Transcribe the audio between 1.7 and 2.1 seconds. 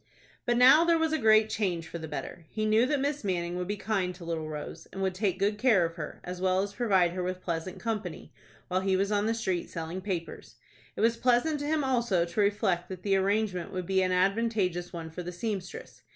for the